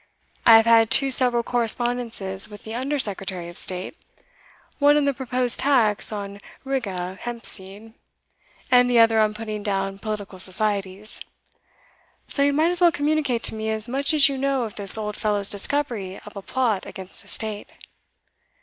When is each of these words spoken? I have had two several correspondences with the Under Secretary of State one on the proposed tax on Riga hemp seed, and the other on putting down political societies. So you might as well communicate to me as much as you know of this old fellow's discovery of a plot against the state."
I 0.47 0.55
have 0.57 0.65
had 0.65 0.89
two 0.89 1.11
several 1.11 1.43
correspondences 1.43 2.49
with 2.49 2.63
the 2.63 2.73
Under 2.73 2.97
Secretary 2.97 3.49
of 3.49 3.57
State 3.59 3.95
one 4.79 4.97
on 4.97 5.05
the 5.05 5.13
proposed 5.13 5.59
tax 5.59 6.11
on 6.11 6.41
Riga 6.63 7.19
hemp 7.21 7.45
seed, 7.45 7.93
and 8.71 8.89
the 8.89 8.97
other 8.97 9.19
on 9.19 9.35
putting 9.35 9.61
down 9.61 9.99
political 9.99 10.39
societies. 10.39 11.21
So 12.27 12.41
you 12.41 12.51
might 12.51 12.71
as 12.71 12.81
well 12.81 12.91
communicate 12.91 13.43
to 13.43 13.53
me 13.53 13.69
as 13.69 13.87
much 13.87 14.11
as 14.11 14.27
you 14.27 14.39
know 14.39 14.63
of 14.63 14.73
this 14.73 14.97
old 14.97 15.15
fellow's 15.17 15.51
discovery 15.51 16.19
of 16.25 16.35
a 16.35 16.41
plot 16.41 16.87
against 16.87 17.21
the 17.21 17.27
state." 17.27 17.69